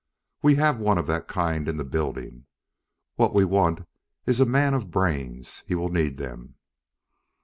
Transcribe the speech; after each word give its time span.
We 0.41 0.55
have 0.55 0.79
one 0.79 0.97
of 0.97 1.05
that 1.05 1.27
kind 1.27 1.67
in 1.67 1.77
the 1.77 1.83
building. 1.83 2.47
What 3.17 3.35
we 3.35 3.45
want 3.45 3.81
is 4.25 4.39
a 4.39 4.47
man 4.47 4.73
of 4.73 4.89
brains; 4.89 5.61
he 5.67 5.75
will 5.75 5.89
need 5.89 6.17
them." 6.17 6.55